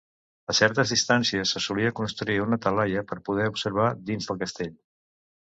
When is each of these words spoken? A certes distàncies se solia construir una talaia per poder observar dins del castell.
A 0.51 0.53
certes 0.59 0.93
distàncies 0.93 1.51
se 1.55 1.61
solia 1.65 1.91
construir 1.99 2.39
una 2.47 2.59
talaia 2.65 3.05
per 3.13 3.19
poder 3.29 3.47
observar 3.53 3.93
dins 4.11 4.33
del 4.33 4.43
castell. 4.43 4.75